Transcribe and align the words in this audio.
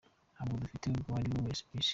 Nta 0.33 0.43
bwoba 0.45 0.61
dufitiye 0.63 0.97
uwo 1.01 1.15
ariwe 1.19 1.39
wese 1.45 1.61
ku 1.67 1.71
Isi. 1.79 1.89